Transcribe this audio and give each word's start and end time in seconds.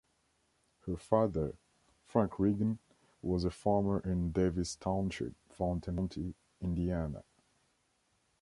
Her 0.87 0.97
father, 0.97 1.53
Frank 2.05 2.39
Riggin, 2.39 2.79
was 3.21 3.43
a 3.45 3.51
farmer 3.51 3.99
in 3.99 4.31
Davis 4.31 4.75
Township, 4.75 5.35
Fountain 5.47 5.95
County, 5.97 6.33
Indiana. 6.59 7.23